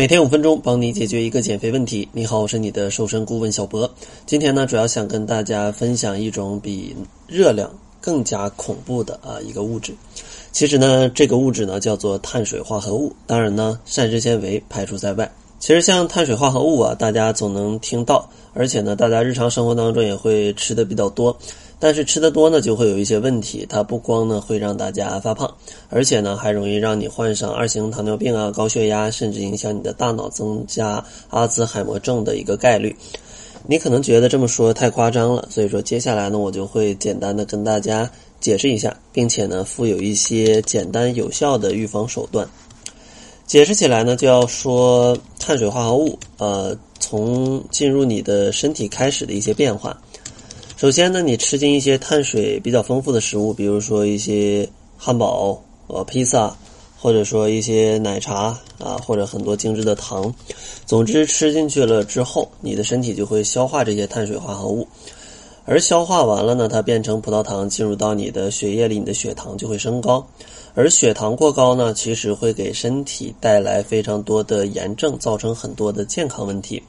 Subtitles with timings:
[0.00, 2.08] 每天五分钟，帮你解决一个减肥问题。
[2.10, 3.92] 你好，我是你的瘦身顾问小博。
[4.24, 9.92] 今天呢，主要想跟大家分享一种比热量更加恐怖的啊一个物质。
[10.52, 13.14] 其实呢，这个物质呢叫做碳水化合物。
[13.26, 15.30] 当然呢，膳食纤维排除在外。
[15.58, 21.36] 其实像碳水化合物啊，大家总能听到，而且呢，大家日常生活当中也会吃的比较多。
[21.80, 23.66] 但是吃的多呢，就会有一些问题。
[23.68, 25.52] 它不光呢会让大家发胖，
[25.88, 32.94] 而且呢还容易让你患上二型糖尿病啊、高血压，甚至影响你的大脑，增加阿兹海默症的一个概率。
[33.66, 38.10] 你可能觉得这么说太夸张了，所以说接下来呢，我就会简单的跟大家
[38.40, 42.46] 解释一下，并且呢附有一些简单有效的预防手段。
[43.46, 49.98] 解释起来呢，就要说碳水化合物，呃，从进入你的身体开始的一些变化。
[50.80, 54.66] 首先呢，你吃进一些碳水比较丰富的食物，比如说一些
[54.96, 56.56] 汉堡、呃披萨，
[56.98, 60.34] 或者说一些奶茶啊，或者很多精致的糖。
[60.86, 64.88] 总之，吃进去了之后，你的身体就会消化这些碳水化合物，
[65.66, 70.26] 而消化完了呢，它变成葡萄糖进入到你的血液里，你的血糖就会升高。
[70.72, 76.82] 而血糖过高呢，其实会给身体带来非常多的炎症，造成很多的健康问题。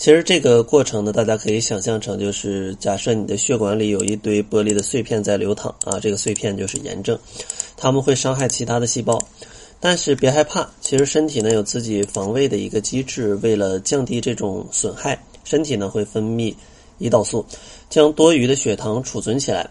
[0.00, 7.18] 其实这个过程呢，大家可以想象成就是假设你的血管里有一堆玻璃的碎片在流淌啊，这个碎片就是炎症，
[7.76, 9.22] 它们会伤害其他的细胞。
[9.78, 16.54] 但是别害怕，其实身体呢有自己防卫的一个机制，为了降低这种损害，身体呢会分泌
[16.98, 17.44] 胰岛素，
[17.90, 19.68] 将多余的血糖储存起来。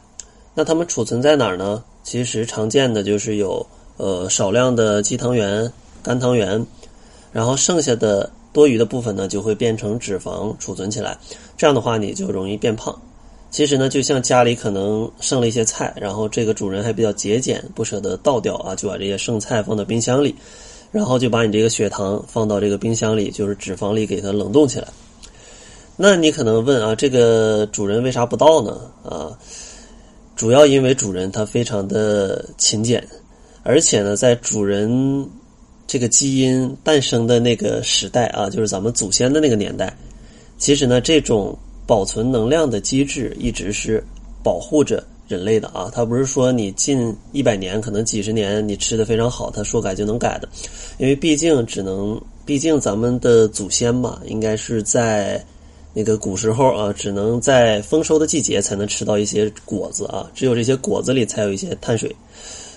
[0.53, 1.83] 那它们储存在哪儿呢？
[2.03, 3.65] 其实常见的就是有
[3.97, 6.63] 呃少量的肌糖原、肝糖原，
[7.31, 8.29] 然后剩下的。
[8.51, 11.17] 多余的部分呢，就会变成脂肪储存起来，
[11.55, 12.99] 这样的话你就容易变胖。
[13.51, 20.35] 其实呢，就像家里可能剩了一些菜，然后这个主人还比较节俭，不舍得倒掉啊，就把这些剩菜放到冰箱里，
[20.91, 24.87] 然后就把你这个血糖放到这个冰箱里，就是脂肪里给它冷冻起来。
[25.95, 28.79] 那你可能问啊，这个主人为啥不倒呢？
[29.03, 29.35] 啊，
[30.35, 33.03] 主要因为主人他非常的勤俭，
[33.63, 35.27] 而且呢，在主人。
[35.89, 39.91] 这个基因诞生的那个时代啊，就是咱们祖先的那个年代。
[40.59, 41.57] 其实呢，这种
[41.87, 44.03] 保存能量的机制一直是
[44.43, 45.89] 保护着人类的啊。
[45.91, 50.47] 它不是说你近一百年，可能几十年你吃的非常好，它说改就能改的。
[50.99, 55.43] 因为毕竟只能，毕竟咱们的祖先嘛，应该是在
[55.95, 62.15] 那个古时候啊，只能在丰收的季节才能吃到一些果子啊，只有这些果子里才有一些碳水。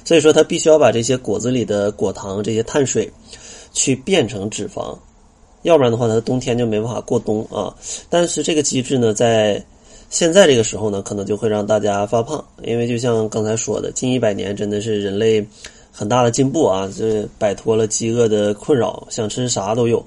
[0.05, 3.09] 所以说，它必须要把这些果子里的果糖、这些碳水，
[3.73, 4.97] 去变成脂肪，
[5.63, 7.73] 要不然的话，它冬天就没办法过冬啊。
[8.11, 9.65] 但是这个机制呢，在
[10.11, 15.47] 现在这个时候呢，可能就会让大家发胖，因为就像刚才说的，近一百年真的是人类
[15.93, 20.05] 很大的进步啊，这摆脱了饥饿的困扰，想吃啥都有。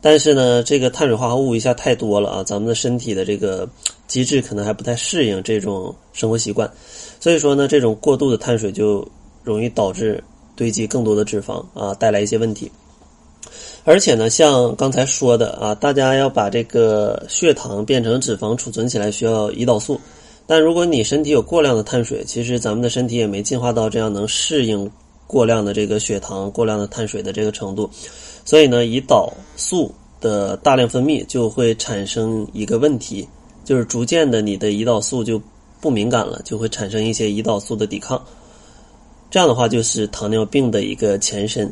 [0.00, 3.68] 但是呢，这个碳水化合物一下太多了啊，咱们的身体的这个
[4.06, 6.70] 机制可能还不太适应这种生活习惯，
[7.18, 9.08] 所以说呢，这种过度的碳水就。
[9.48, 10.22] 容易导致
[10.54, 12.70] 堆积更多的脂肪啊，带来一些问题。
[13.84, 19.98] 而且呢，像刚才说的啊，大家要把这个血糖变成脂肪储存起来，需要胰岛素。
[20.46, 24.90] 但如果你身体有过量的碳水，其实咱们的身体也没进化到这样能适应
[25.26, 27.88] 过量的这个血糖、过量的碳水的这个程度。
[28.44, 33.26] 所以呢，胰岛素的大量分泌就会产生一个问题，
[33.64, 35.40] 就是逐渐的你的胰岛素就
[35.80, 38.22] 不敏感了，就会产生一些胰岛素的抵抗。
[39.30, 41.70] 这样的话就是糖尿病的一个前身，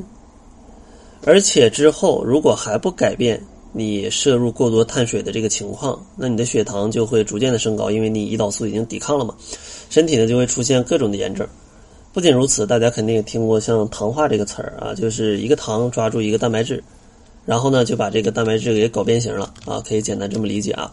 [1.24, 9.34] 而且之后如果还不改变你摄入过多碳水的这个情况，那你的血糖就会逐渐的升高，因为你胰岛素已经抵抗了嘛，
[9.88, 11.46] 身体呢就会出现各种的炎症。
[12.12, 16.82] 不仅如此，大家肯定也听过像糖化这个词儿啊，就是一个糖抓住一个蛋白质，
[17.44, 20.92] 然后呢就把这个蛋白质给搞变形了啊，可以简单这么理解啊。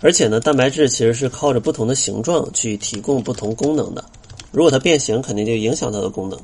[0.00, 4.02] 而且呢，蛋白质其实是靠着不同的形状去提供不同功能的。
[4.50, 6.38] 如果它变形，肯定就影响它的功能。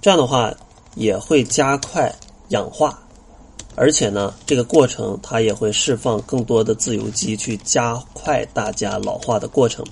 [0.00, 0.54] 这样的话，
[0.94, 2.14] 也会加快
[2.48, 2.98] 氧化，
[3.74, 9.84] 而且呢，这个过程它也会释放更多的自由基，去加快大家老化的过程。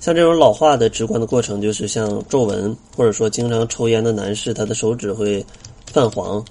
[0.00, 5.44] 像这种老化的直观的过程，就是像皱纹，或者说经常抽烟的男士，他的手指会
[5.92, 6.44] 泛黄。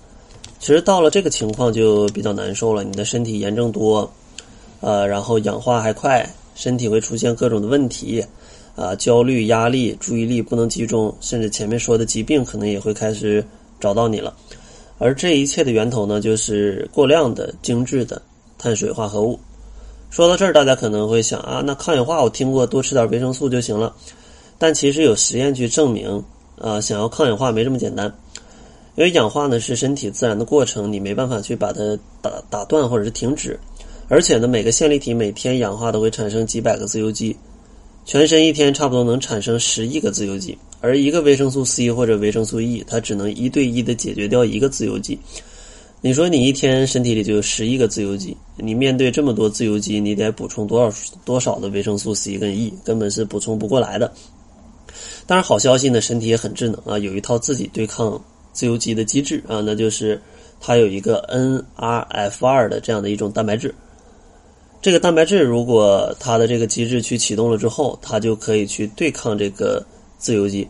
[0.60, 4.10] 其实到了这个情况就比较难受了，你的身体炎症多，
[4.82, 8.26] 呃，然后氧化还快，身体会出现各种的问题。
[8.76, 13.44] 啊，焦虑、压力、注意力不能集中，甚至前面说的疾病可能也会开始
[13.80, 14.36] 找到你了。
[14.98, 18.22] 而这一切的源头呢，就是过量的精致的
[18.58, 19.40] 碳水化合物。
[20.10, 23.94] 说到这儿，大家可能会想啊，那抗氧化我听过，多吃点维生素就行了。
[24.58, 26.24] 但其实有实验去证明，
[26.58, 28.14] 啊，想要抗氧化没这么简单。
[28.96, 33.60] 因为氧化呢是身体自然的过程，你没办法去把它打打断或者是停止。
[34.08, 37.36] 而且呢，每个线粒体每天氧化都会产生几百个自由基，
[38.06, 40.58] 全身一天差不多能产生十亿个自由基。
[40.80, 45.18] 而一个维生素 C 或者维生素 E，它只能一对一的解决掉一个自由基。
[46.02, 54.14] 你说你一天身体里就有十亿个自由基，你面对这么多自由基，你得补充多少多少的维生素 C 跟 E，根本是补充不过来的。
[55.26, 58.24] 当然，好消息呢，身体也很智能啊，有一套自己对抗
[58.54, 60.22] 自由基的机制啊，那就是
[60.62, 61.28] 它有一个
[61.80, 63.74] NRF2 的这样的一种蛋白质。
[64.86, 69.84] 这个蛋白质如果它的这个机制去启动了之后，它就可以去对抗这个
[70.20, 70.68] 自由基。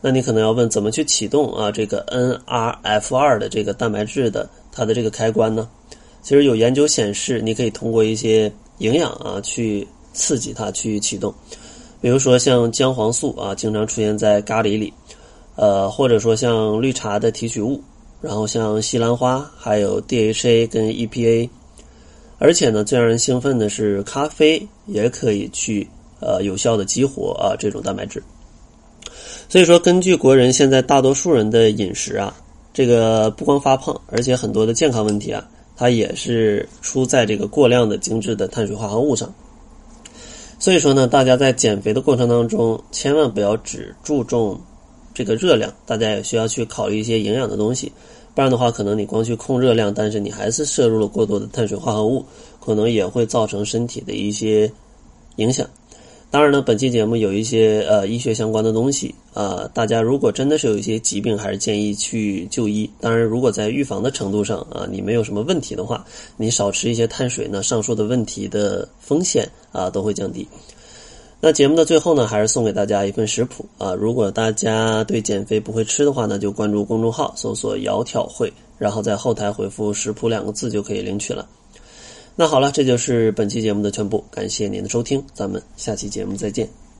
[0.00, 5.68] 那你可能要问，怎么去启动啊这个 NRF2 的这个蛋白质的它的这个开关呢？
[6.20, 11.32] 其实有研究显示，你可以通过一些营养啊去刺激它去启动，
[12.00, 14.92] 比如说像姜黄素啊，经常出现在咖喱里，
[15.54, 17.80] 呃，或者说像绿茶的提取物，
[18.20, 21.48] 然后像西兰花，还有 DHA 跟 EPA。
[22.38, 25.86] 而且呢，最让人兴奋的是，咖啡也可以去
[26.20, 28.22] 呃有效的激活啊这种蛋白质。
[29.48, 32.36] 所以说，根据国人现在大多数人的饮食啊，
[32.72, 39.34] 这个不光发胖，而且很多的健康问题啊，它也是出在这个过量的精致的碳水化合物上。
[40.60, 44.60] 所以说呢，大家在减肥的过程当中，千万不要只注重
[45.14, 47.90] 这个热量，大家也需要去考虑一些营养的东西。
[48.34, 52.24] 不然的话，可能你光去控热量，但是你还是摄入了过多的碳水化合物，
[52.60, 54.70] 可能也会造成身体的一些
[55.36, 55.68] 影响。
[56.30, 62.88] 当然呢，本期节目有一些呃医学相关的东西啊，大家如果真的是有一些疾病，还是建议去就医。
[63.00, 66.04] 当然，如果在预防的程度上啊，你没有什么问题的话，
[66.36, 70.46] 你少吃一些碳水呢，上述的问题的风险啊都会降低。
[71.40, 73.94] 那节目的最后呢，还是送给大家一份食谱啊！
[73.94, 81.48] 如果大家对减肥不会吃的话呢，就关注公众号，搜索“窈窕会”，然后在后台回复“食谱”两个字就可以领取了。
[82.34, 86.87] 那好了，这就是本期节目的全部，感谢您的收听，咱们下期节目再见。